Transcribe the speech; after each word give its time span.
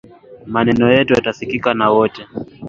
Maneno 0.45 0.91
yetu 0.91 1.13
yatasikika 1.13 1.73
na 1.73 1.89
wote 1.89 2.27